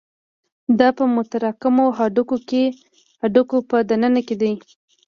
[0.79, 1.85] دا په متراکمو
[3.21, 4.51] هډوکو په دننه کې دي.